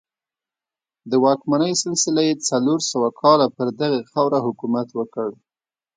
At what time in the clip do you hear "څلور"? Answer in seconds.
2.49-2.79